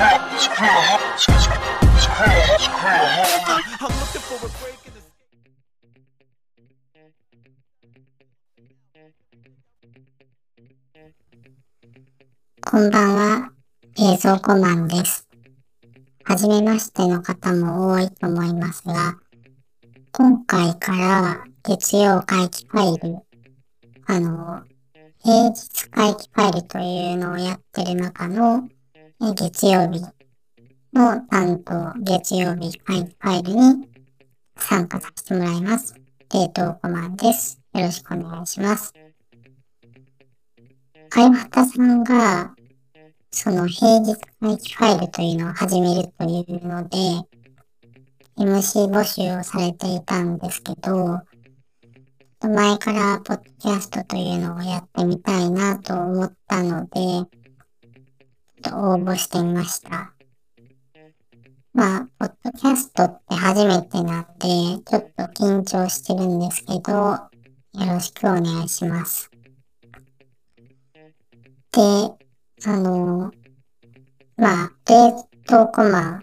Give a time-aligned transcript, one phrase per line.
[0.00, 0.06] こ
[12.78, 13.50] んばんは、
[13.98, 15.28] 冷蔵庫マンです。
[16.24, 19.18] はじめましての方も多いと思いますが、
[20.12, 23.18] 今回から月曜回帰ファイル、
[24.06, 24.62] あの、
[25.22, 28.66] 平日回帰ファイルというのをやってる中の
[29.22, 30.00] 月曜日
[30.94, 33.86] の担当月曜日ファイルに
[34.56, 35.94] 参加させてもらいます。
[36.32, 37.60] 冷凍庫マンです。
[37.74, 38.94] よろしくお願いします。
[41.10, 42.54] かいはたさんが、
[43.30, 46.96] その平日回帰ファイルというのを始めるというので、
[48.38, 51.20] MC 募集をされていたんですけど、
[52.48, 57.39] 前からポッドキャストというのをやってみたいなと思ったので、
[58.60, 60.12] と応募してみました。
[61.72, 67.30] まあ、ポッドキャストって初めてなんで、ちょっと緊張してるんですけど、よ
[67.72, 69.30] ろしくお願いします。
[71.72, 71.80] で、
[72.66, 73.30] あの、
[74.36, 75.12] まあ、冷
[75.46, 76.22] 凍コマ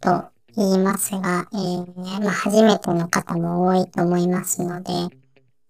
[0.00, 0.24] と
[0.56, 4.92] 言いますが、えー、まあ、初めての方も多いと思いますので、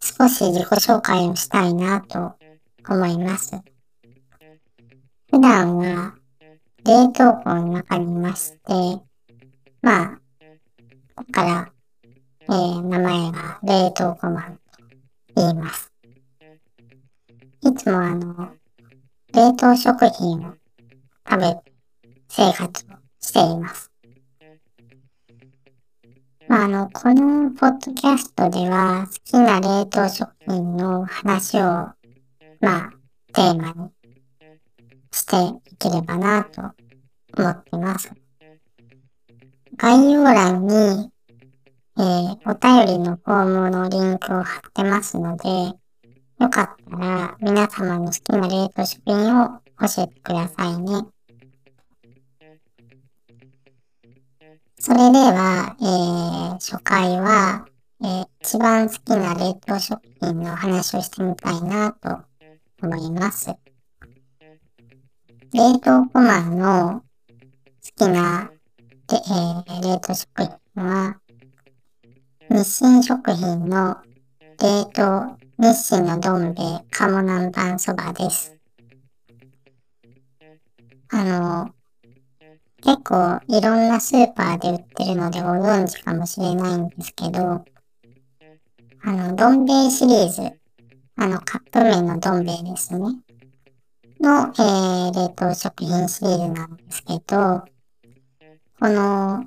[0.01, 2.35] 少し自己紹介をしたいなと
[2.89, 3.61] 思います。
[5.29, 6.15] 普段は
[6.85, 8.59] 冷凍庫の中にいまして、
[9.83, 10.21] まあ、
[11.17, 11.73] ここから、
[12.43, 14.85] えー、名前が冷凍庫マンと
[15.35, 15.93] 言います。
[17.61, 18.53] いつもあの、
[19.35, 20.55] 冷凍食品を
[21.29, 21.57] 食べ
[22.29, 22.89] 生活を
[23.21, 23.91] しています。
[26.47, 31.97] まあ、あの、このポッドキャストでは好きな冷凍食品の話を、ま
[32.61, 32.91] あ、
[33.33, 33.91] テーマに
[35.27, 36.63] していければなと
[37.37, 38.13] 思ってます。
[39.77, 41.11] 概要欄に、
[41.99, 45.49] えー、お便りのフォームのリンクを貼ってますので、
[46.39, 49.49] よかったら皆様の好きな冷凍食品を
[49.81, 51.03] 教えてくださいね。
[54.79, 57.67] それでは、えー、初回は、
[58.01, 62.21] えー、一番好きな冷凍食品の話をしてみたいなと
[62.81, 63.66] 思います。
[65.53, 67.03] 冷凍コマの好
[67.97, 68.51] きな
[69.07, 70.29] で、えー、冷凍食
[70.75, 71.21] 品は、
[72.51, 73.97] 日清食品の
[74.61, 78.57] 冷凍日清のどん兵衛鴨南蛮そばです。
[81.11, 81.71] あの、
[82.83, 87.65] 結構いろんなスーパーで売ってるのでご存知かもしれないんですけど、
[89.03, 90.59] あの、どん兵衛シリーズ、
[91.15, 93.26] あの、カップ麺のどん兵衛ですね。
[94.21, 97.69] の、えー、冷凍食品シリーズなんですけど、
[98.79, 99.45] この、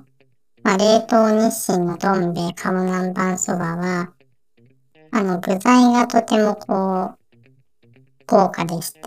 [0.62, 4.12] まあ、冷凍日清のどん兵衛鴨南蛮そばは、
[5.12, 7.18] あの、具材がとてもこう、
[8.26, 9.00] 豪華でして、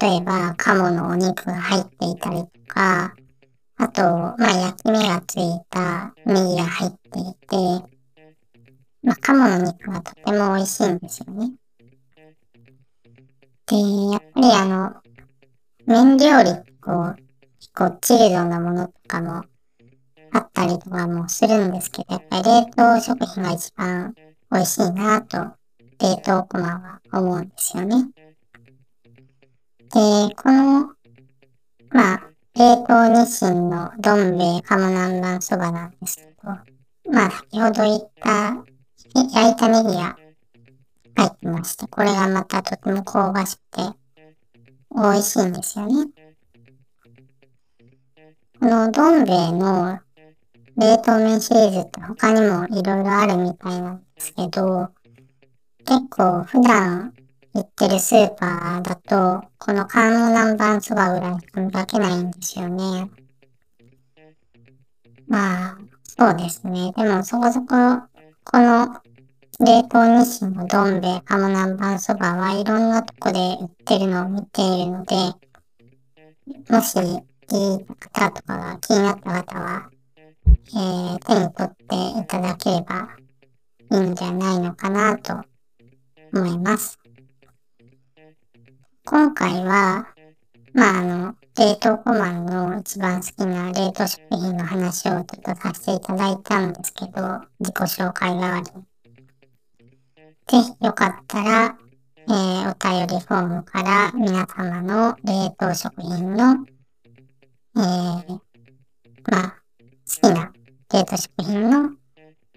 [0.00, 3.14] 例えば、鴨のお肉が入っていたりとか、
[3.76, 7.56] あと、まあ、焼き目がついたネギが入っていて、
[9.02, 11.52] まあ、鴨の肉がとても美味しいんですよね。
[13.72, 13.78] で、
[14.12, 15.02] やっぱりあの、
[15.86, 16.50] 麺料理
[16.82, 17.16] こう、
[17.58, 19.44] 結構チルドなものとかも
[20.32, 24.14] あったりとかもするんですけど、やっぱり冷凍食品が一番
[24.50, 25.38] 美味しいなと、
[26.00, 28.10] 冷凍コマは思うんですよね。
[29.90, 30.88] で、この、
[31.88, 36.50] まあ、冷凍日清のどん兵衛鴨南蛮そばなんですけど、
[37.10, 38.66] まあ、先ほど言った
[39.14, 40.18] 焼いたネギが
[41.22, 43.82] 入ってまして、これがまたとても香ばしくて
[44.94, 46.10] 美味しいんですよね。
[48.58, 50.00] このどん兵衛の
[50.76, 54.88] 冷凍麺シリーズって他にもいろいろあるみたいなんですけど、
[55.84, 57.12] 結構普段
[57.54, 63.10] 行ってるスーパーだと、このカーモ南蛮そばぐらいしか見かけないんですよね。
[65.28, 66.92] まあ、そうですね。
[66.96, 67.66] でもそこそこ、
[68.44, 69.00] この
[69.60, 75.14] 冷凍日清のどん兵衛鴨南蛮そばはいろんなとこで売ってるのを見ているので、
[76.70, 79.90] もしいい方とかが気になった方は、
[80.46, 83.08] えー、手に取っていただければ
[83.90, 85.42] いいんじゃないのかなと
[86.32, 86.98] 思います。
[89.04, 90.06] 今回は、
[90.72, 98.91] まあ、あの、冷凍コマンの一番好きな冷凍食品の話をちょっとさせていただいたんですけど、自己紹介代わりに。
[100.52, 101.78] ぜひよかったら、
[102.28, 106.66] えー、お便りフォームから皆様の冷凍食品の
[107.74, 108.38] えー、
[109.30, 109.62] まあ、
[110.06, 110.52] 好きな
[110.92, 111.92] 冷凍食品の、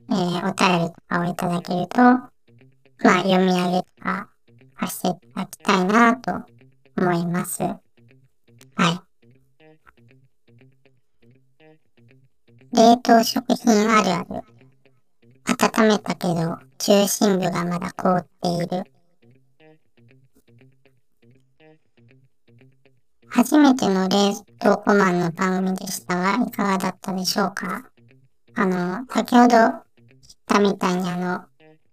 [0.10, 2.32] えー、お便りとかをいただけると、ま
[3.04, 4.30] あ、読み上げとか、
[4.78, 6.34] させていただきたいなと
[6.98, 7.64] 思います。
[7.64, 9.00] はい。
[12.74, 14.42] 冷凍食品あるある。
[15.48, 18.84] 温めたけど、中心部がまだ凍っている。
[23.28, 27.90] 初めての冷凍庫マンの番組でしたが、いかがだったでしょうか？
[28.54, 29.82] あの、先ほど言っ
[30.46, 31.46] たみたいにあの、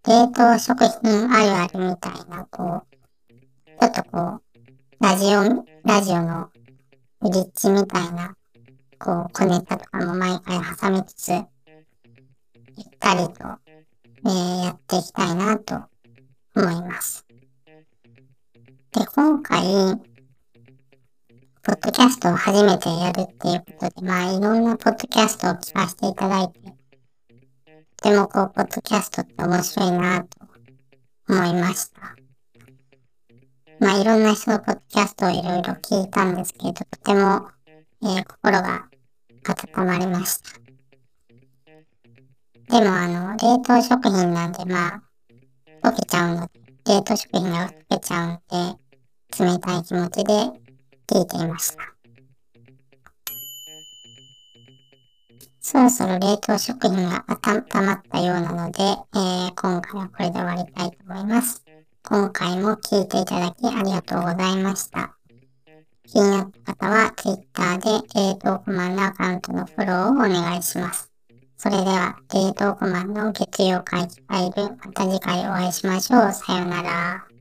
[0.06, 4.42] 冷凍食品あるあるみたいな、こう、ちょっとこう、
[5.00, 6.50] ラジオ、ラジオの
[7.18, 8.36] ブリッジみたいな、
[8.98, 11.46] こう、小ネタとかも毎回挟みつつ、ゆっ
[13.00, 13.61] たりと、
[14.24, 15.82] えー、やっていきたいなと
[16.54, 17.26] 思います。
[18.92, 19.62] で、今回、
[21.62, 26.60] ポッドキャストを初めてやるっていうことで、まあいろんなポッドキャストを聞かせていただいて、
[27.96, 30.28] とてもこう、ポッドキャストって面白いなと
[31.28, 32.16] 思いました。
[33.80, 37.48] まあいろんな人のポッドキャストをいろいろ聞いたんですけど、とても、
[38.02, 38.88] えー、心が
[39.76, 40.61] 温まりました。
[42.72, 45.02] でもあの、冷凍食品なんでまあ、
[45.82, 46.48] 溶けちゃうの、
[46.86, 48.78] 冷凍食品が溶けちゃうんで、
[49.38, 50.32] 冷たい気持ちで
[51.06, 51.82] 聞いていました。
[55.60, 61.62] そろそろ冷凍食品が温まったようなので、えー、今回はこれで終わりたいと思います。
[62.02, 65.14] 今回も聞いていただきありがとうございました。
[66.06, 71.11] 気になった方は Twitter で冷凍コマンのアカウントのフォローをお願いします。
[71.62, 76.32] それでは、冷凍コマンの月曜会議ファイル、また次回お会いしましょう。
[76.32, 77.31] さようなら。